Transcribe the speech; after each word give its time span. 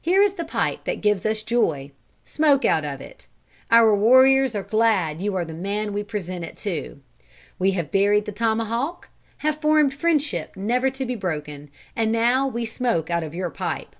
Here 0.00 0.22
is 0.22 0.34
the 0.34 0.44
pipe 0.44 0.84
that 0.84 1.00
gives 1.00 1.26
us 1.26 1.42
joy. 1.42 1.90
Smoke 2.22 2.64
out 2.64 2.84
of 2.84 3.00
it. 3.00 3.26
Our 3.72 3.92
warriors 3.92 4.54
are 4.54 4.62
glad 4.62 5.20
you 5.20 5.34
are 5.34 5.44
the 5.44 5.52
man 5.52 5.92
we 5.92 6.04
present 6.04 6.44
it 6.44 6.56
to. 6.58 7.00
We 7.58 7.72
have 7.72 7.90
buried 7.90 8.24
the 8.24 8.30
tomahawk, 8.30 9.08
have 9.38 9.60
formed 9.60 9.92
friendship 9.92 10.54
never 10.54 10.90
to 10.90 11.04
be 11.04 11.16
broken, 11.16 11.72
and 11.96 12.12
now 12.12 12.46
we 12.46 12.64
smoke 12.66 13.10
out 13.10 13.24
of 13.24 13.34
your 13.34 13.50
pipe. 13.50 13.96